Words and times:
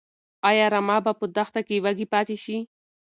ايا 0.49 0.65
رمه 0.73 0.97
به 1.05 1.11
په 1.19 1.25
دښته 1.35 1.61
کې 1.67 1.83
وږي 1.83 2.05
پاتې 2.13 2.35
شي؟ 2.43 2.57